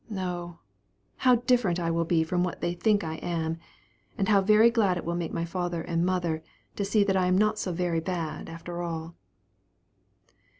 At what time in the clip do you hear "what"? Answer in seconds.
2.43-2.59